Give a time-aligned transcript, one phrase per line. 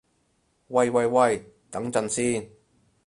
[0.69, 2.49] 喂喂喂，等陣先